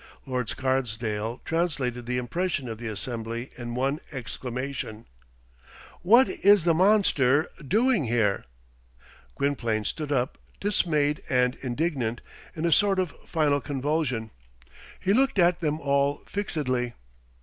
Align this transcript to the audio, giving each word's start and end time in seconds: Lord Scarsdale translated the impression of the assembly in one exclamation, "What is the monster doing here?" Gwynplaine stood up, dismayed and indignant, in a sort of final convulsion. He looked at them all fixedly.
Lord 0.25 0.49
Scarsdale 0.49 1.41
translated 1.45 2.07
the 2.07 2.17
impression 2.17 2.67
of 2.67 2.79
the 2.79 2.87
assembly 2.87 3.51
in 3.55 3.75
one 3.75 3.99
exclamation, 4.11 5.05
"What 6.01 6.27
is 6.27 6.63
the 6.63 6.73
monster 6.73 7.51
doing 7.67 8.05
here?" 8.05 8.45
Gwynplaine 9.35 9.85
stood 9.85 10.11
up, 10.11 10.39
dismayed 10.59 11.21
and 11.29 11.53
indignant, 11.61 12.21
in 12.55 12.65
a 12.65 12.71
sort 12.71 12.97
of 12.97 13.13
final 13.27 13.61
convulsion. 13.61 14.31
He 14.99 15.13
looked 15.13 15.37
at 15.37 15.59
them 15.59 15.79
all 15.79 16.23
fixedly. 16.25 16.95